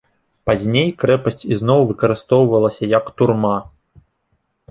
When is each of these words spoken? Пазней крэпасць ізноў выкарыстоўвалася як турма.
Пазней 0.49 0.87
крэпасць 1.01 1.43
ізноў 1.57 1.85
выкарыстоўвалася 1.91 2.83
як 2.97 3.05
турма. 3.17 3.55